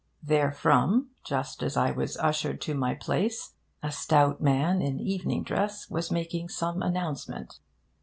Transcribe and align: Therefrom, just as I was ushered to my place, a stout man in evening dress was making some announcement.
Therefrom, 0.23 1.11
just 1.23 1.61
as 1.61 1.77
I 1.77 1.91
was 1.91 2.17
ushered 2.17 2.59
to 2.61 2.73
my 2.73 2.95
place, 2.95 3.53
a 3.83 3.91
stout 3.91 4.41
man 4.41 4.81
in 4.81 4.99
evening 4.99 5.43
dress 5.43 5.91
was 5.91 6.09
making 6.11 6.49
some 6.49 6.81
announcement. 6.81 7.59